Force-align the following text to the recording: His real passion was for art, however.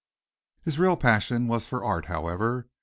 His 0.63 0.79
real 0.79 0.97
passion 0.97 1.47
was 1.47 1.67
for 1.67 1.83
art, 1.83 2.05
however. 2.05 2.67